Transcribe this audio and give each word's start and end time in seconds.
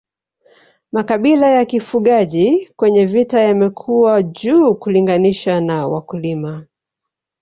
Makabila 0.91 1.47
ya 1.49 1.65
kifugaji 1.65 2.71
kwenye 2.75 3.05
vita 3.05 3.39
yamekuwa 3.39 4.23
juu 4.23 4.75
kulinganisha 4.75 5.61
na 5.61 5.87
wakulima 5.87 6.65